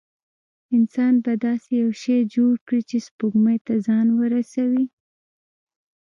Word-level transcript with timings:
انسان 0.75 1.13
به 1.23 1.33
داسې 1.45 1.69
یو 1.83 1.91
شی 2.01 2.17
جوړ 2.35 2.53
کړي 2.67 2.81
چې 2.89 2.97
سپوږمۍ 3.07 3.57
ته 3.65 3.73
ځان 3.87 4.07
ورسوي. 4.19 4.85